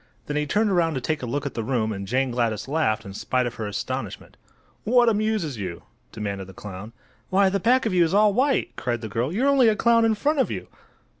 [0.25, 3.05] Then he turned around to take a look at the room and Jane Gladys laughed
[3.05, 4.35] in spite of her astonishment.
[4.83, 6.91] "What amuses you?" demanded the clown.
[7.29, 9.31] "Why, the back of you is all white!" cried the girl.
[9.31, 10.69] "You're only a clown in front of you."